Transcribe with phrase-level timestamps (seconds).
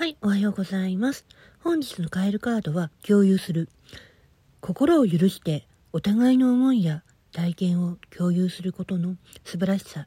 [0.00, 1.26] はい、おはようございます。
[1.62, 3.68] 本日のカエルカードは共有する。
[4.62, 7.02] 心を許してお互いの思いや
[7.32, 10.06] 体験を共有することの素晴らしさ。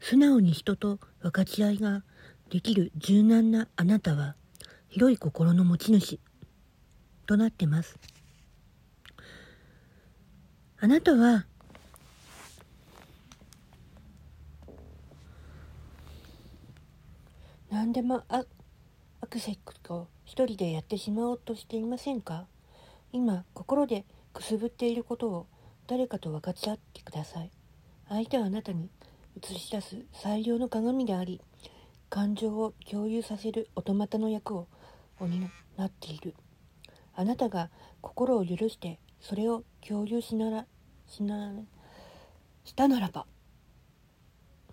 [0.00, 2.02] 素直に人と分かち合いが
[2.50, 4.34] できる柔軟なあなたは
[4.90, 6.20] 広い心の持ち主
[7.24, 7.98] となってます。
[10.78, 11.46] あなたは
[17.70, 18.44] 何でもあ
[19.30, 22.46] クセクを一人でやってしまおうとしていませんか？
[23.12, 25.46] 今心でくすぶっていることを
[25.86, 27.50] 誰かと分かち合ってください。
[28.08, 28.90] 相手はあなたに
[29.40, 31.40] 映し出す最良の鏡であり
[32.08, 34.66] 感情を共有させるオトマタの役を
[35.20, 35.48] 担
[35.80, 36.34] っている。
[37.14, 40.66] あなたが心を許してそれを共有しなら
[41.06, 41.52] しな
[42.64, 43.26] したならば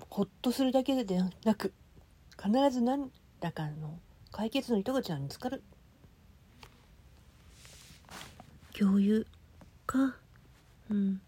[0.10, 1.74] ほっとするだけでなく
[2.44, 4.00] 必ず何らかの
[4.32, 5.64] 解決の糸口は見つかる。
[8.78, 9.26] 共有
[9.86, 10.16] か。
[10.90, 11.22] うん。